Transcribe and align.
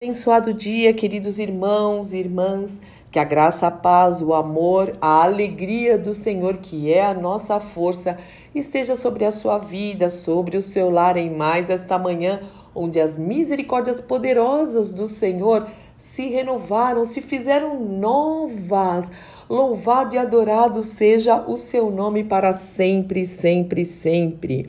Abençoado 0.00 0.54
dia, 0.54 0.94
queridos 0.94 1.40
irmãos 1.40 2.12
e 2.14 2.18
irmãs, 2.18 2.80
que 3.10 3.18
a 3.18 3.24
graça, 3.24 3.66
a 3.66 3.70
paz, 3.72 4.22
o 4.22 4.32
amor, 4.32 4.96
a 5.00 5.24
alegria 5.24 5.98
do 5.98 6.14
Senhor, 6.14 6.58
que 6.58 6.92
é 6.92 7.04
a 7.04 7.12
nossa 7.12 7.58
força, 7.58 8.16
esteja 8.54 8.94
sobre 8.94 9.24
a 9.24 9.32
sua 9.32 9.58
vida, 9.58 10.08
sobre 10.08 10.56
o 10.56 10.62
seu 10.62 10.88
lar 10.88 11.16
em 11.16 11.28
mais 11.28 11.68
esta 11.68 11.98
manhã, 11.98 12.40
onde 12.72 13.00
as 13.00 13.16
misericórdias 13.16 14.00
poderosas 14.00 14.90
do 14.90 15.08
Senhor 15.08 15.68
se 15.96 16.28
renovaram, 16.28 17.04
se 17.04 17.20
fizeram 17.20 17.80
novas. 17.80 19.10
Louvado 19.50 20.14
e 20.14 20.18
adorado 20.18 20.84
seja 20.84 21.42
o 21.44 21.56
seu 21.56 21.90
nome 21.90 22.22
para 22.22 22.52
sempre, 22.52 23.24
sempre, 23.24 23.84
sempre. 23.84 24.68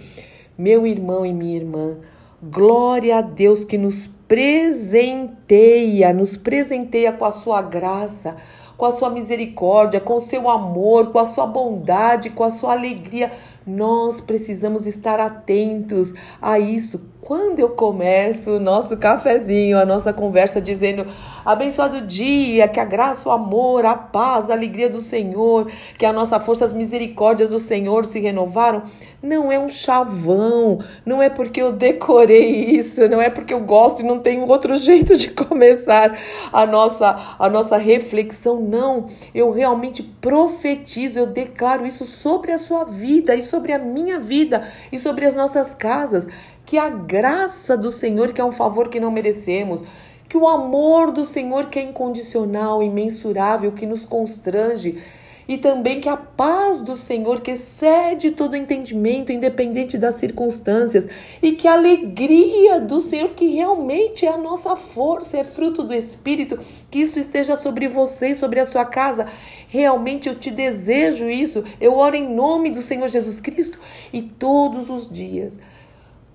Meu 0.58 0.88
irmão 0.88 1.24
e 1.24 1.32
minha 1.32 1.56
irmã, 1.56 2.00
glória 2.42 3.20
a 3.20 3.22
Deus 3.22 3.64
que 3.64 3.78
nos 3.78 4.10
presenteia, 4.30 6.14
nos 6.14 6.38
presenteia 6.38 7.12
com 7.12 7.26
a 7.26 7.32
sua 7.32 7.64
graça, 7.64 8.38
com 8.78 8.86
a 8.86 8.92
sua 8.92 9.10
misericórdia, 9.10 10.00
com 10.00 10.18
o 10.18 10.22
seu 10.22 10.48
amor, 10.48 11.12
com 11.12 11.18
a 11.18 11.26
sua 11.26 11.48
bondade, 11.48 12.30
com 12.30 12.44
a 12.44 12.52
sua 12.52 12.74
alegria. 12.74 13.32
Nós 13.70 14.20
precisamos 14.20 14.88
estar 14.88 15.20
atentos 15.20 16.16
a 16.42 16.58
isso 16.58 17.00
quando 17.22 17.60
eu 17.60 17.70
começo 17.70 18.52
o 18.52 18.60
nosso 18.60 18.98
cafezinho, 18.98 19.78
a 19.78 19.86
nossa 19.86 20.14
conversa 20.14 20.62
dizendo 20.62 21.06
abençoado 21.46 22.02
dia, 22.02 22.68
que 22.68 22.80
a 22.80 22.86
graça, 22.86 23.28
o 23.28 23.32
amor, 23.32 23.86
a 23.86 23.94
paz, 23.94 24.50
a 24.50 24.54
alegria 24.54 24.90
do 24.90 25.02
Senhor, 25.02 25.70
que 25.98 26.06
a 26.06 26.14
nossa 26.14 26.40
força, 26.40 26.66
as 26.66 26.74
misericórdias 26.74 27.50
do 27.50 27.60
Senhor 27.60 28.06
se 28.06 28.20
renovaram, 28.20 28.84
não 29.22 29.52
é 29.52 29.60
um 29.60 29.68
chavão, 29.68 30.80
não 31.06 31.22
é 31.22 31.30
porque 31.30 31.62
eu 31.62 31.74
decorei 31.74 32.78
isso, 32.78 33.08
não 33.10 33.22
é 33.22 33.30
porque 33.30 33.54
eu 33.54 33.60
gosto 33.60 34.00
e 34.00 34.06
não 34.06 34.20
tenho 34.20 34.48
outro 34.48 34.78
jeito 34.78 35.18
de 35.18 35.30
começar 35.32 36.18
a 36.54 36.66
nossa 36.66 37.36
a 37.38 37.50
nossa 37.50 37.78
reflexão, 37.78 38.62
não. 38.62 39.06
Eu 39.36 39.52
realmente 39.52 40.02
profetizo, 40.02 41.20
eu 41.20 41.28
declaro 41.28 41.86
isso 41.86 42.06
sobre 42.06 42.52
a 42.54 42.58
sua 42.58 42.86
vida 42.86 43.36
e 43.36 43.44
sobre 43.44 43.59
a 43.74 43.80
minha 43.80 44.20
vida 44.20 44.68
e 44.92 44.98
sobre 44.98 45.26
as 45.26 45.36
nossas 45.36 45.74
casas. 45.74 46.28
Que 46.66 46.78
a 46.78 46.90
graça 46.90 47.78
do 47.78 47.92
Senhor, 47.92 48.32
que 48.32 48.42
é 48.42 48.46
um 48.46 48.52
favor 48.52 48.90
que 48.90 49.00
não 49.00 49.12
merecemos, 49.12 49.84
que 50.28 50.38
o 50.38 50.48
amor 50.48 51.12
do 51.12 51.26
Senhor, 51.26 51.68
que 51.68 51.80
é 51.80 51.84
incondicional, 51.84 52.84
imensurável, 52.84 53.72
que 53.72 53.86
nos 53.86 54.06
constrange, 54.06 55.02
e 55.50 55.58
também 55.58 56.00
que 56.00 56.08
a 56.08 56.16
paz 56.16 56.80
do 56.80 56.96
Senhor, 56.96 57.42
que 57.42 57.50
excede 57.50 58.30
todo 58.30 58.56
entendimento, 58.56 59.32
independente 59.32 59.98
das 59.98 60.14
circunstâncias, 60.14 61.08
e 61.42 61.54
que 61.54 61.68
a 61.68 61.74
alegria 61.74 62.80
do 62.80 63.02
Senhor, 63.02 63.32
que 63.32 63.48
realmente 63.48 64.28
é 64.28 64.30
a 64.30 64.38
nossa 64.38 64.76
força, 64.76 65.40
é 65.40 65.44
fruto 65.44 65.82
do 65.82 65.92
Espírito, 65.92 66.60
que 66.92 67.00
isso 67.00 67.18
esteja 67.18 67.56
sobre 67.56 67.88
você, 67.88 68.36
sobre 68.36 68.60
a 68.60 68.66
sua 68.66 68.86
casa. 68.86 69.26
Realmente 69.68 70.30
eu 70.30 70.36
te 70.36 70.52
desejo 70.52 71.28
isso. 71.28 71.64
Eu 71.82 71.98
oro 71.98 72.16
em 72.16 72.32
nome 72.32 72.70
do 72.70 72.84
Senhor 72.84 73.08
Jesus 73.08 73.42
Cristo 73.42 73.80
e 74.14 74.22
todos 74.22 74.88
os 74.92 75.10
dias 75.10 75.60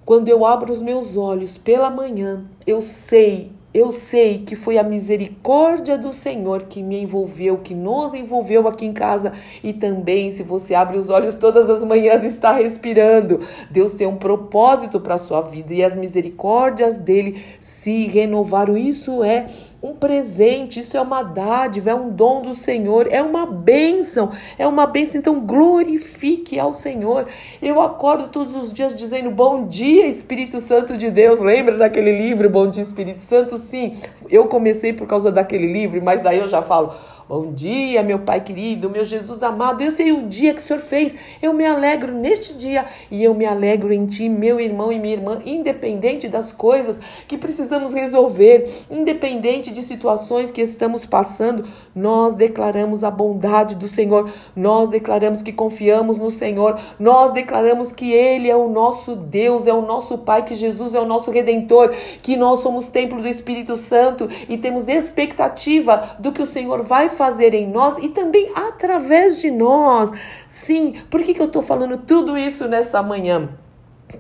quando 0.05 0.29
eu 0.29 0.45
abro 0.45 0.71
os 0.71 0.83
meus 0.83 1.17
olhos 1.17 1.57
pela 1.57 1.89
manhã, 1.89 2.45
eu 2.67 2.83
sei, 2.83 3.53
eu 3.75 3.91
sei 3.91 4.39
que 4.39 4.55
foi 4.55 4.79
a 4.79 4.85
misericórdia 4.85 5.99
do 5.99 6.13
Senhor 6.13 6.63
que 6.63 6.81
me 6.81 7.03
envolveu, 7.03 7.59
que 7.59 7.75
nos 7.75 8.15
envolveu 8.15 8.69
aqui 8.69 8.87
em 8.87 8.93
casa 8.93 9.33
e 9.65 9.73
também, 9.73 10.31
se 10.31 10.45
você 10.45 10.77
abre 10.77 10.97
os 10.97 11.11
olhos 11.11 11.35
todas 11.35 11.69
as 11.69 11.85
manhãs, 11.85 12.23
está 12.23 12.53
respirando. 12.53 13.41
Deus 13.69 13.93
tem 13.93 14.07
um 14.07 14.17
propósito 14.17 15.01
para 15.01 15.17
a 15.17 15.19
sua 15.19 15.41
vida 15.41 15.75
e 15.75 15.83
as 15.83 15.97
misericórdias 15.97 16.97
dele 16.97 17.43
se 17.59 18.07
renovaram. 18.07 18.77
Isso 18.77 19.25
é 19.25 19.47
um 19.85 19.95
presente, 19.95 20.81
isso 20.81 20.97
é 20.97 21.01
uma 21.03 21.23
dádiva, 21.23 21.91
é 21.91 21.95
um 21.95 22.09
dom 22.09 22.41
do 22.41 22.55
Senhor, 22.55 23.07
é 23.11 23.21
uma 23.21 23.45
bênção, 23.45 24.31
é 24.57 24.67
uma 24.67 24.87
bênção. 24.87 25.19
Então 25.21 25.39
glorifique 25.41 26.59
ao 26.59 26.73
Senhor. 26.73 27.27
Eu 27.61 27.79
acordo 27.83 28.29
todos 28.29 28.55
os 28.55 28.73
dias 28.73 28.95
dizendo 28.95 29.31
bom 29.31 29.67
dia, 29.67 30.07
Espírito 30.07 30.59
Santo 30.59 30.97
de 30.97 31.11
Deus. 31.11 31.39
Lembra 31.39 31.77
daquele 31.77 32.13
livro, 32.13 32.49
Bom 32.49 32.67
Dia, 32.67 32.83
Espírito 32.83 33.21
Santo? 33.21 33.59
Sim, 33.59 33.95
eu 34.31 34.47
comecei 34.47 34.95
por 34.95 35.07
causa 35.07 35.31
daquele 35.31 35.71
livro, 35.71 36.03
mas 36.03 36.23
daí 36.23 36.39
eu 36.39 36.49
já 36.49 36.63
falo 36.63 36.95
Bom 37.27 37.55
dia, 37.55 38.03
meu 38.03 38.19
Pai 38.19 38.43
querido, 38.43 38.91
meu 38.91 39.03
Jesus 39.03 39.43
amado. 39.43 39.83
Eu 39.83 39.91
sei 39.91 40.13
o 40.13 40.25
dia 40.25 40.53
que 40.53 40.61
o 40.61 40.63
Senhor 40.63 40.79
fez. 40.79 41.17
Eu 41.41 41.55
me 41.55 41.65
alegro 41.65 42.13
neste 42.13 42.53
dia 42.53 42.85
e 43.11 43.25
eu 43.25 43.35
me 43.35 43.47
alegro 43.47 43.95
em 43.95 44.05
Ti, 44.05 44.29
meu 44.29 44.61
irmão 44.61 44.93
e 44.93 44.99
minha 44.99 45.15
irmã, 45.15 45.41
independente 45.47 46.29
das 46.29 46.53
coisas 46.53 47.01
que 47.27 47.39
precisamos 47.39 47.95
resolver, 47.95 48.71
independente 48.91 49.71
de 49.71 49.81
situações 49.81 50.51
que 50.51 50.61
estamos 50.61 51.07
passando. 51.07 51.65
Nós 51.97 52.35
declaramos 52.35 53.03
a 53.03 53.11
bondade 53.11 53.75
do 53.75 53.89
Senhor. 53.89 54.31
Nós 54.55 54.91
declaramos 54.91 55.41
que 55.41 55.51
confiamos 55.51 56.19
no 56.19 56.31
Senhor. 56.31 56.79
Nós 57.01 57.33
declaramos 57.33 57.91
que 57.91 58.13
Ele 58.13 58.51
é 58.51 58.57
o 58.57 58.69
nosso 58.69 59.17
Deus, 59.17 59.67
é 59.67 59.73
o 59.73 59.81
nosso 59.81 60.19
Pai, 60.19 60.45
que 60.45 60.55
Jesus 60.55 60.95
é 60.95 61.01
o 61.01 61.07
nosso 61.07 61.31
Redentor, 61.31 61.91
que 62.21 62.37
nós 62.37 62.61
somos 62.61 62.89
templo 62.89 63.23
do 63.23 63.29
Espírito 63.29 63.77
Santo 63.77 64.29
e 64.47 64.59
temos 64.59 64.89
expectativa 64.89 66.17
do 66.19 66.31
que 66.31 66.43
o 66.43 66.47
Senhor 66.47 66.83
vai 66.83 67.14
fazer 67.15 67.55
em 67.55 67.67
nós 67.67 67.97
e 67.99 68.09
também 68.09 68.51
através 68.55 69.41
de 69.41 69.51
nós. 69.51 70.11
Sim, 70.47 70.95
por 71.09 71.23
que, 71.23 71.33
que 71.33 71.41
eu 71.41 71.47
estou 71.47 71.63
falando 71.63 71.97
tudo 71.99 72.37
isso 72.37 72.69
nessa 72.69 73.03
manhã? 73.03 73.49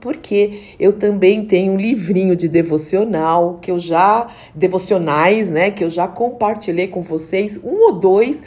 Porque 0.01 0.75
eu 0.79 0.93
também 0.93 1.45
tenho 1.45 1.75
um 1.75 1.77
livrinho 1.77 2.35
de 2.35 2.49
devocional 2.49 3.59
que 3.61 3.71
eu 3.71 3.79
já 3.79 4.27
devocionais, 4.55 5.51
né, 5.51 5.71
que 5.71 5.85
eu 5.85 5.91
já 5.91 6.09
compartilhei 6.09 6.89
com 6.89 7.01
vocês, 7.01 7.59
um 7.63 7.87
ou 7.87 7.93
dois, 7.93 8.43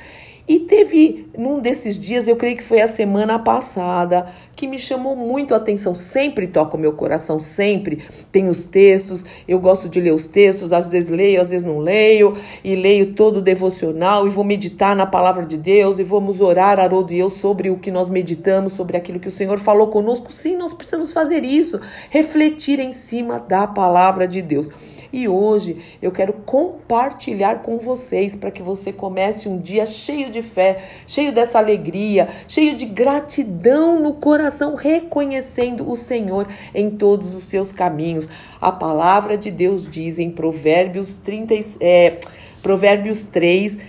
e 0.47 0.61
teve 0.61 1.27
num 1.37 1.59
desses 1.59 1.99
dias, 1.99 2.27
eu 2.27 2.37
creio 2.37 2.55
que 2.55 2.63
foi 2.63 2.79
a 2.79 2.87
semana 2.87 3.37
passada, 3.37 4.27
que 4.55 4.65
me 4.65 4.79
chamou 4.79 5.15
muito 5.15 5.53
a 5.53 5.57
atenção. 5.57 5.93
Sempre 5.93 6.47
toca 6.47 6.77
o 6.77 6.79
meu 6.79 6.93
coração, 6.93 7.37
sempre. 7.37 7.99
Tem 8.31 8.47
os 8.47 8.65
textos, 8.65 9.25
eu 9.45 9.59
gosto 9.59 9.89
de 9.89 9.99
ler 9.99 10.13
os 10.13 10.27
textos, 10.27 10.71
às 10.71 10.91
vezes 10.91 11.09
leio, 11.09 11.41
às 11.41 11.51
vezes 11.51 11.67
não 11.67 11.79
leio, 11.79 12.33
e 12.63 12.75
leio 12.75 13.13
todo 13.13 13.37
o 13.37 13.41
devocional 13.41 14.25
e 14.25 14.29
vou 14.29 14.43
meditar 14.43 14.95
na 14.95 15.05
palavra 15.05 15.45
de 15.45 15.57
Deus 15.57 15.99
e 15.99 16.03
vamos 16.03 16.39
orar, 16.39 16.79
Haroldo 16.79 17.11
e 17.11 17.19
eu, 17.19 17.29
sobre 17.29 17.69
o 17.69 17.77
que 17.77 17.91
nós 17.91 18.09
meditamos, 18.09 18.71
sobre 18.71 18.95
aquilo 18.95 19.19
que 19.19 19.27
o 19.27 19.31
Senhor 19.31 19.59
falou 19.59 19.87
conosco. 19.87 20.31
Sim, 20.31 20.55
nós 20.55 20.73
precisamos 20.73 21.11
fazer 21.11 21.43
isso, 21.43 21.79
refletir 22.09 22.79
em 22.79 22.93
cima 22.93 23.37
da 23.37 23.67
palavra 23.67 24.27
de 24.27 24.41
Deus. 24.41 24.69
E 25.11 25.27
hoje 25.27 25.77
eu 26.01 26.11
quero 26.11 26.33
compartilhar 26.33 27.61
com 27.61 27.77
vocês 27.77 28.35
para 28.35 28.51
que 28.51 28.61
você 28.61 28.91
comece 28.91 29.47
um 29.47 29.57
dia 29.57 29.85
cheio 29.85 30.29
de 30.29 30.41
fé, 30.41 30.77
cheio 31.05 31.31
dessa 31.31 31.57
alegria, 31.57 32.27
cheio 32.47 32.75
de 32.75 32.85
gratidão 32.85 33.99
no 33.99 34.13
coração, 34.13 34.75
reconhecendo 34.75 35.89
o 35.89 35.95
Senhor 35.95 36.47
em 36.73 36.89
todos 36.89 37.33
os 37.33 37.43
seus 37.43 37.71
caminhos. 37.71 38.27
A 38.59 38.71
palavra 38.71 39.37
de 39.37 39.51
Deus 39.51 39.87
diz 39.87 40.19
em 40.19 40.29
Provérbios 40.29 41.15
30, 41.15 41.53
é, 41.79 42.17
Provérbios 42.61 43.23
3, 43.23 43.79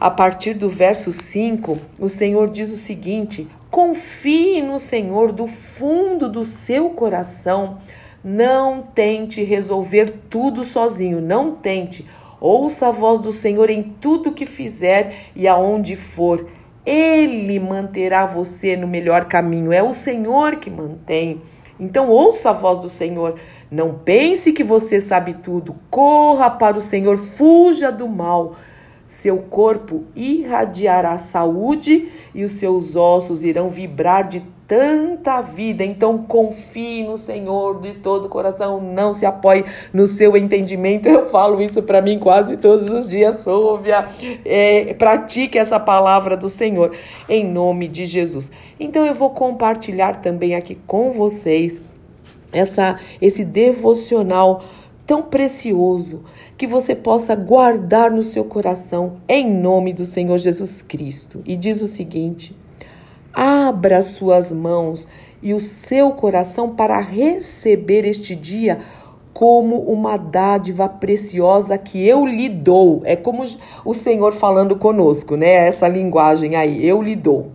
a 0.00 0.10
partir 0.10 0.54
do 0.54 0.68
verso 0.68 1.12
5, 1.12 1.76
o 1.98 2.08
Senhor 2.08 2.50
diz 2.50 2.70
o 2.70 2.76
seguinte: 2.76 3.48
confie 3.70 4.62
no 4.62 4.78
Senhor 4.78 5.32
do 5.32 5.46
fundo 5.46 6.28
do 6.28 6.44
seu 6.44 6.90
coração 6.90 7.78
não 8.22 8.82
tente 8.82 9.42
resolver 9.42 10.10
tudo 10.28 10.64
sozinho, 10.64 11.20
não 11.20 11.52
tente. 11.52 12.06
Ouça 12.40 12.88
a 12.88 12.90
voz 12.90 13.18
do 13.18 13.32
Senhor 13.32 13.70
em 13.70 13.82
tudo 13.82 14.32
que 14.32 14.46
fizer 14.46 15.30
e 15.34 15.48
aonde 15.48 15.96
for. 15.96 16.46
Ele 16.86 17.58
manterá 17.58 18.26
você 18.26 18.76
no 18.76 18.86
melhor 18.86 19.26
caminho. 19.26 19.72
É 19.72 19.82
o 19.82 19.92
Senhor 19.92 20.56
que 20.56 20.70
mantém. 20.70 21.42
Então 21.78 22.08
ouça 22.08 22.50
a 22.50 22.52
voz 22.52 22.78
do 22.78 22.88
Senhor. 22.88 23.38
Não 23.70 23.94
pense 23.94 24.52
que 24.52 24.64
você 24.64 25.00
sabe 25.00 25.34
tudo. 25.34 25.76
Corra 25.90 26.50
para 26.50 26.78
o 26.78 26.80
Senhor, 26.80 27.16
fuja 27.16 27.90
do 27.90 28.08
mal. 28.08 28.56
Seu 29.04 29.38
corpo 29.38 30.04
irradiará 30.14 31.16
saúde 31.18 32.10
e 32.34 32.44
os 32.44 32.52
seus 32.52 32.94
ossos 32.94 33.42
irão 33.42 33.68
vibrar 33.68 34.26
de 34.26 34.44
tanta 34.68 35.40
vida. 35.40 35.82
Então 35.82 36.18
confie 36.18 37.02
no 37.02 37.16
Senhor 37.16 37.80
de 37.80 37.94
todo 37.94 38.26
o 38.26 38.28
coração, 38.28 38.80
não 38.80 39.14
se 39.14 39.24
apoie 39.24 39.64
no 39.92 40.06
seu 40.06 40.36
entendimento. 40.36 41.08
Eu 41.08 41.30
falo 41.30 41.60
isso 41.62 41.82
para 41.82 42.02
mim 42.02 42.18
quase 42.18 42.58
todos 42.58 42.92
os 42.92 43.08
dias, 43.08 43.42
Fúvia. 43.42 44.06
É, 44.44 44.92
pratique 44.94 45.58
essa 45.58 45.80
palavra 45.80 46.36
do 46.36 46.50
Senhor 46.50 46.94
em 47.26 47.44
nome 47.44 47.88
de 47.88 48.04
Jesus. 48.04 48.52
Então 48.78 49.06
eu 49.06 49.14
vou 49.14 49.30
compartilhar 49.30 50.16
também 50.16 50.54
aqui 50.54 50.78
com 50.86 51.12
vocês 51.12 51.80
essa 52.52 52.98
esse 53.20 53.44
devocional 53.44 54.62
tão 55.06 55.22
precioso 55.22 56.22
que 56.58 56.66
você 56.66 56.94
possa 56.94 57.34
guardar 57.34 58.10
no 58.10 58.22
seu 58.22 58.44
coração 58.44 59.16
em 59.26 59.50
nome 59.50 59.94
do 59.94 60.04
Senhor 60.04 60.36
Jesus 60.36 60.82
Cristo. 60.82 61.42
E 61.46 61.56
diz 61.56 61.80
o 61.80 61.86
seguinte: 61.86 62.54
Abra 63.40 64.02
suas 64.02 64.52
mãos 64.52 65.06
e 65.40 65.54
o 65.54 65.60
seu 65.60 66.10
coração 66.10 66.70
para 66.70 66.98
receber 66.98 68.04
este 68.04 68.34
dia 68.34 68.78
como 69.32 69.78
uma 69.82 70.16
dádiva 70.16 70.88
preciosa 70.88 71.78
que 71.78 72.04
eu 72.04 72.26
lhe 72.26 72.48
dou. 72.48 73.00
É 73.04 73.14
como 73.14 73.44
o 73.84 73.94
Senhor 73.94 74.32
falando 74.32 74.74
conosco, 74.74 75.36
né? 75.36 75.68
Essa 75.68 75.86
linguagem 75.86 76.56
aí, 76.56 76.84
eu 76.84 77.00
lhe 77.00 77.14
dou. 77.14 77.52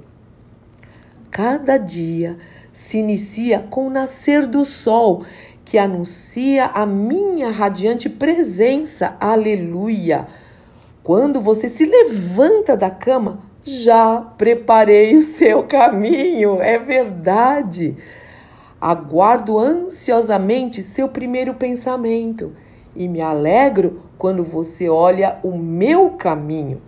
Cada 1.29 1.75
dia 1.75 2.37
se 2.71 2.99
inicia 2.99 3.59
com 3.59 3.87
o 3.87 3.89
nascer 3.89 4.47
do 4.47 4.63
sol, 4.63 5.25
que 5.65 5.77
anuncia 5.77 6.67
a 6.67 6.85
minha 6.85 7.51
radiante 7.51 8.09
presença. 8.09 9.17
Aleluia! 9.19 10.27
Quando 11.03 11.41
você 11.41 11.67
se 11.67 11.85
levanta 11.85 12.77
da 12.77 12.89
cama, 12.89 13.51
já 13.65 14.19
preparei 14.37 15.15
o 15.15 15.23
seu 15.23 15.63
caminho, 15.63 16.61
é 16.61 16.77
verdade. 16.77 17.95
Aguardo 18.79 19.57
ansiosamente 19.57 20.83
seu 20.83 21.07
primeiro 21.07 21.53
pensamento 21.53 22.51
e 22.95 23.07
me 23.07 23.21
alegro 23.21 24.01
quando 24.17 24.43
você 24.43 24.89
olha 24.89 25.39
o 25.43 25.57
meu 25.57 26.11
caminho. 26.11 26.81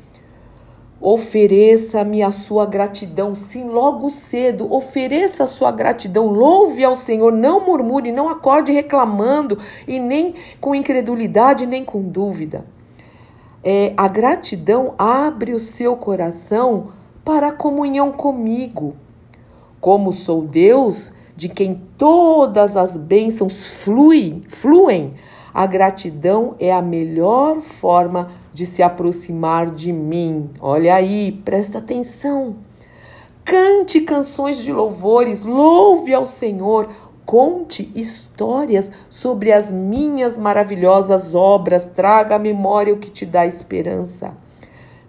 Ofereça-me 1.00 2.24
a 2.24 2.32
sua 2.32 2.66
gratidão, 2.66 3.36
sim, 3.36 3.70
logo 3.70 4.10
cedo. 4.10 4.74
Ofereça 4.74 5.44
a 5.44 5.46
sua 5.46 5.72
gratidão, 5.72 6.28
louve 6.28 6.84
ao 6.84 6.96
Senhor, 6.96 7.32
não 7.32 7.64
murmure, 7.66 8.12
não 8.12 8.28
acorde 8.28 8.72
reclamando 8.72 9.58
e 9.88 10.00
nem 10.00 10.34
com 10.60 10.74
incredulidade, 10.74 11.66
nem 11.66 11.86
com 11.86 12.02
dúvida. 12.02 12.66
É, 13.68 13.96
a 13.98 14.08
gratidão 14.08 14.94
abre 14.96 15.52
o 15.52 15.60
seu 15.60 15.98
coração 15.98 16.90
para 17.24 17.48
a 17.48 17.52
comunhão 17.52 18.12
comigo. 18.12 18.96
Como 19.82 20.14
sou 20.14 20.44
Deus, 20.44 21.12
de 21.36 21.50
quem 21.50 21.82
todas 21.98 22.78
as 22.78 22.96
bênçãos 22.96 23.68
fluem, 23.84 24.44
fluem, 24.48 25.16
a 25.52 25.66
gratidão 25.66 26.54
é 26.60 26.72
a 26.72 26.82
melhor 26.82 27.60
forma 27.60 28.30
de 28.54 28.68
se 28.68 28.84
aproximar 28.84 29.72
de 29.72 29.92
mim. 29.92 30.52
Olha 30.60 30.94
aí, 30.94 31.32
presta 31.44 31.80
atenção. 31.80 32.58
Cante 33.44 34.02
canções 34.02 34.58
de 34.58 34.72
louvores, 34.72 35.44
louve 35.44 36.14
ao 36.14 36.28
Senhor, 36.28 36.88
conte 37.26 37.92
histórias 37.96 38.92
sobre 39.10 39.52
as 39.52 39.72
minhas 39.72 40.38
maravilhosas 40.38 41.34
obras, 41.34 41.88
traga 41.88 42.36
à 42.36 42.40
memória 42.40 42.94
o 42.94 42.98
que 42.98 43.10
te 43.10 43.26
dá 43.26 43.46
esperança. 43.46 44.36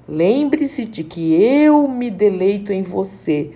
Lembre-se 0.08 0.84
de 0.84 1.04
que 1.04 1.34
eu 1.42 1.86
me 1.88 2.10
deleito 2.10 2.72
em 2.72 2.82
você, 2.82 3.50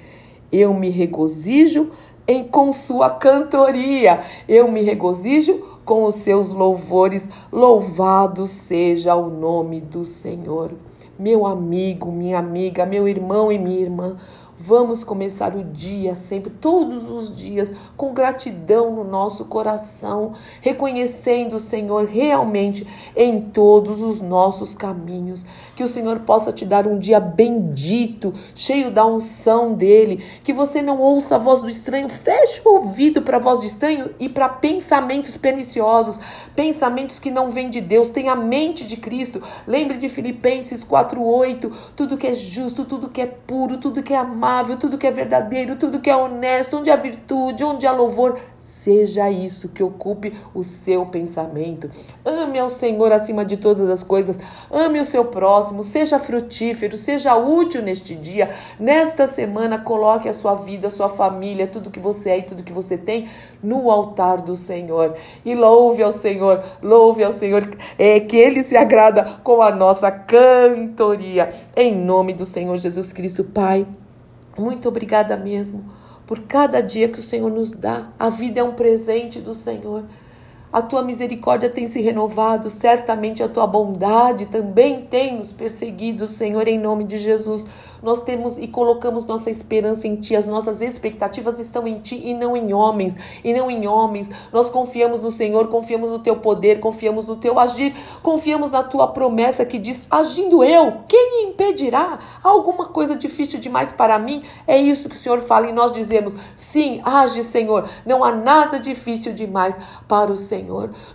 eu 0.52 0.74
me 0.74 0.90
regozijo 0.90 1.90
em 2.30 2.44
com 2.44 2.72
sua 2.72 3.10
cantoria. 3.10 4.20
Eu 4.48 4.70
me 4.70 4.82
regozijo 4.82 5.64
com 5.84 6.04
os 6.04 6.14
seus 6.14 6.52
louvores. 6.52 7.28
Louvado 7.50 8.46
seja 8.46 9.16
o 9.16 9.28
nome 9.28 9.80
do 9.80 10.04
Senhor. 10.04 10.72
Meu 11.18 11.44
amigo, 11.44 12.12
minha 12.12 12.38
amiga, 12.38 12.86
meu 12.86 13.08
irmão 13.08 13.50
e 13.50 13.58
minha 13.58 13.80
irmã, 13.80 14.16
Vamos 14.62 15.02
começar 15.02 15.56
o 15.56 15.64
dia 15.64 16.14
sempre, 16.14 16.50
todos 16.50 17.10
os 17.10 17.34
dias, 17.34 17.72
com 17.96 18.12
gratidão 18.12 18.94
no 18.94 19.04
nosso 19.04 19.46
coração, 19.46 20.34
reconhecendo 20.60 21.54
o 21.54 21.58
Senhor 21.58 22.04
realmente 22.04 22.86
em 23.16 23.40
todos 23.40 24.02
os 24.02 24.20
nossos 24.20 24.74
caminhos. 24.74 25.46
Que 25.74 25.82
o 25.82 25.88
Senhor 25.88 26.20
possa 26.20 26.52
te 26.52 26.66
dar 26.66 26.86
um 26.86 26.98
dia 26.98 27.18
bendito, 27.18 28.34
cheio 28.54 28.90
da 28.90 29.06
unção 29.06 29.72
dele. 29.72 30.22
Que 30.44 30.52
você 30.52 30.82
não 30.82 31.00
ouça 31.00 31.36
a 31.36 31.38
voz 31.38 31.62
do 31.62 31.68
estranho, 31.70 32.10
feche 32.10 32.60
o 32.62 32.74
ouvido 32.74 33.22
para 33.22 33.38
a 33.38 33.40
voz 33.40 33.60
do 33.60 33.64
estranho 33.64 34.10
e 34.20 34.28
para 34.28 34.46
pensamentos 34.46 35.38
perniciosos, 35.38 36.20
pensamentos 36.54 37.18
que 37.18 37.30
não 37.30 37.48
vêm 37.48 37.70
de 37.70 37.80
Deus. 37.80 38.10
Tenha 38.10 38.32
a 38.32 38.36
mente 38.36 38.86
de 38.86 38.98
Cristo. 38.98 39.42
Lembre 39.66 39.96
de 39.96 40.10
Filipenses 40.10 40.84
4:8, 40.84 41.72
tudo 41.96 42.18
que 42.18 42.26
é 42.26 42.34
justo, 42.34 42.84
tudo 42.84 43.08
que 43.08 43.22
é 43.22 43.26
puro, 43.26 43.78
tudo 43.78 44.02
que 44.02 44.12
é 44.12 44.18
amável 44.18 44.49
tudo 44.78 44.98
que 44.98 45.06
é 45.06 45.10
verdadeiro, 45.10 45.76
tudo 45.76 46.00
que 46.00 46.10
é 46.10 46.16
honesto, 46.16 46.78
onde 46.78 46.90
há 46.90 46.96
virtude, 46.96 47.62
onde 47.62 47.86
há 47.86 47.92
louvor, 47.92 48.38
seja 48.58 49.30
isso 49.30 49.68
que 49.68 49.82
ocupe 49.82 50.34
o 50.54 50.62
seu 50.62 51.06
pensamento. 51.06 51.90
Ame 52.24 52.58
ao 52.58 52.68
Senhor 52.68 53.12
acima 53.12 53.44
de 53.44 53.56
todas 53.56 53.88
as 53.88 54.02
coisas, 54.02 54.38
ame 54.70 54.98
o 54.98 55.04
seu 55.04 55.24
próximo, 55.24 55.84
seja 55.84 56.18
frutífero, 56.18 56.96
seja 56.96 57.36
útil 57.36 57.80
neste 57.80 58.14
dia. 58.14 58.50
Nesta 58.78 59.26
semana, 59.26 59.78
coloque 59.78 60.28
a 60.28 60.34
sua 60.34 60.54
vida, 60.56 60.88
a 60.88 60.90
sua 60.90 61.08
família, 61.08 61.66
tudo 61.66 61.90
que 61.90 62.00
você 62.00 62.30
é 62.30 62.38
e 62.38 62.42
tudo 62.42 62.62
que 62.62 62.72
você 62.72 62.98
tem 62.98 63.28
no 63.62 63.90
altar 63.90 64.42
do 64.42 64.56
Senhor. 64.56 65.14
E 65.44 65.54
louve 65.54 66.02
ao 66.02 66.12
Senhor, 66.12 66.62
louve 66.82 67.22
ao 67.22 67.32
Senhor, 67.32 67.68
é, 67.98 68.18
que 68.20 68.36
Ele 68.36 68.62
se 68.62 68.76
agrada 68.76 69.38
com 69.44 69.62
a 69.62 69.70
nossa 69.70 70.10
cantoria. 70.10 71.52
Em 71.76 71.94
nome 71.94 72.32
do 72.32 72.44
Senhor 72.44 72.76
Jesus 72.76 73.12
Cristo, 73.12 73.44
Pai. 73.44 73.86
Muito 74.58 74.88
obrigada 74.88 75.36
mesmo 75.36 75.84
por 76.26 76.40
cada 76.40 76.80
dia 76.80 77.08
que 77.08 77.18
o 77.18 77.22
Senhor 77.22 77.50
nos 77.50 77.72
dá. 77.72 78.12
A 78.18 78.28
vida 78.28 78.60
é 78.60 78.62
um 78.62 78.74
presente 78.74 79.40
do 79.40 79.52
Senhor. 79.52 80.04
A 80.72 80.80
tua 80.80 81.02
misericórdia 81.02 81.68
tem 81.68 81.84
se 81.88 82.00
renovado, 82.00 82.70
certamente 82.70 83.42
a 83.42 83.48
tua 83.48 83.66
bondade 83.66 84.46
também 84.46 85.02
tem 85.02 85.36
nos 85.36 85.50
perseguido, 85.50 86.28
Senhor, 86.28 86.68
em 86.68 86.78
nome 86.78 87.02
de 87.02 87.18
Jesus. 87.18 87.66
Nós 88.00 88.22
temos 88.22 88.56
e 88.56 88.68
colocamos 88.68 89.26
nossa 89.26 89.50
esperança 89.50 90.06
em 90.06 90.14
Ti, 90.14 90.36
as 90.36 90.46
nossas 90.46 90.80
expectativas 90.80 91.58
estão 91.58 91.88
em 91.88 91.98
Ti 91.98 92.22
e 92.24 92.32
não 92.34 92.56
em 92.56 92.72
homens, 92.72 93.16
e 93.42 93.52
não 93.52 93.68
em 93.68 93.88
homens. 93.88 94.30
Nós 94.52 94.70
confiamos 94.70 95.20
no 95.20 95.30
Senhor, 95.32 95.66
confiamos 95.66 96.08
no 96.08 96.20
Teu 96.20 96.36
poder, 96.36 96.78
confiamos 96.78 97.26
no 97.26 97.34
Teu 97.34 97.58
agir, 97.58 97.92
confiamos 98.22 98.70
na 98.70 98.84
Tua 98.84 99.08
promessa 99.08 99.64
que 99.64 99.76
diz: 99.76 100.06
agindo 100.08 100.62
eu, 100.62 100.98
quem 101.08 101.48
impedirá? 101.48 102.20
Alguma 102.44 102.86
coisa 102.86 103.16
difícil 103.16 103.58
demais 103.58 103.90
para 103.90 104.16
mim? 104.20 104.44
É 104.68 104.78
isso 104.78 105.08
que 105.08 105.16
o 105.16 105.18
Senhor 105.18 105.40
fala 105.40 105.68
e 105.68 105.72
nós 105.72 105.90
dizemos: 105.90 106.36
sim, 106.54 107.00
age, 107.04 107.42
Senhor. 107.42 107.88
Não 108.06 108.22
há 108.22 108.30
nada 108.30 108.78
difícil 108.78 109.32
demais 109.32 109.76
para 110.06 110.30
o 110.30 110.36
Senhor. 110.36 110.59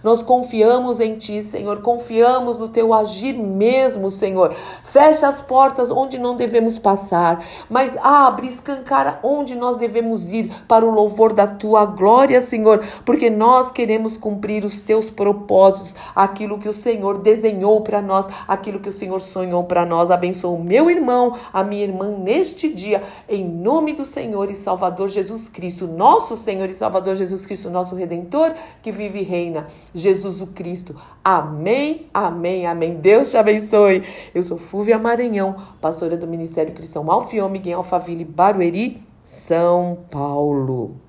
Nós 0.04 0.24
confiamos 0.24 1.00
em 1.00 1.16
Ti, 1.16 1.42
Senhor, 1.42 1.82
confiamos 1.82 2.58
no 2.58 2.68
Teu 2.68 2.94
agir 2.94 3.34
mesmo, 3.34 4.10
Senhor. 4.10 4.54
Fecha 4.84 5.28
as 5.28 5.42
portas 5.42 5.92
onde 5.92 6.18
não 6.18 6.36
devemos 6.36 6.56
devemos 6.56 6.80
passar, 6.80 7.44
mas 7.70 7.98
abre, 7.98 8.48
escancara 8.48 9.20
onde 9.24 9.56
nós 9.56 9.78
devemos 9.78 10.32
ir 10.32 10.52
para 10.68 10.86
o 10.86 10.90
louvor 10.90 11.34
da 11.34 11.46
tua 11.46 11.86
glória, 11.86 12.40
Senhor, 12.40 12.84
porque 13.04 13.30
nós 13.30 13.72
queremos 13.72 14.18
cumprir 14.18 14.64
os 14.64 14.80
teus 14.80 15.10
propósitos, 15.10 15.96
aquilo 16.16 16.58
que 16.58 16.70
o 16.70 16.74
Senhor 16.74 17.18
desenhou 17.18 17.82
para 17.82 18.02
nós, 18.02 18.28
aquilo 18.48 18.80
que 18.80 18.90
o 18.90 18.92
Senhor 18.92 19.20
sonhou 19.20 19.64
para 19.66 19.86
nós. 19.86 20.10
Abençoa 20.10 20.52
o 20.52 20.64
meu 20.64 20.90
irmão, 20.90 21.36
a 21.52 21.64
minha 21.64 21.84
irmã 21.84 22.10
neste 22.10 22.70
dia, 22.70 23.04
em 23.28 23.46
nome 23.46 23.94
do 23.94 24.06
Senhor 24.06 24.50
e 24.50 24.56
Salvador 24.56 25.10
Jesus 25.10 25.50
Cristo, 25.50 25.88
nosso 25.88 26.38
Senhor 26.38 26.70
e 26.70 26.74
Salvador 26.74 27.16
Jesus 27.16 27.46
Cristo, 27.46 27.70
nosso 27.70 27.96
redentor 27.96 28.54
que 28.82 28.92
vive 28.92 29.20
e 29.20 29.24
reina, 29.36 29.68
Jesus 29.94 30.42
o 30.42 30.48
Cristo. 30.48 30.96
Amém, 31.24 32.08
amém, 32.14 32.66
amém. 32.66 32.96
Deus 32.96 33.32
te 33.32 33.38
abençoe. 33.38 34.04
Eu 34.34 34.42
sou 34.42 34.58
Fúvia 34.58 34.98
Maranhão, 34.98 35.56
pastora 35.82 36.16
do 36.16 36.28
Ministério 36.28 36.74
Cristão 36.74 37.10
Alfiômega 37.12 37.70
em 37.70 37.74
Alphaville, 37.74 38.24
Barueri, 38.24 39.04
São 39.22 40.00
Paulo. 40.10 41.05